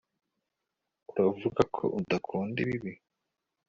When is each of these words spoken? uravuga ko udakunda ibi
uravuga 1.11 1.61
ko 1.75 1.83
udakunda 1.99 2.57
ibi 2.65 2.91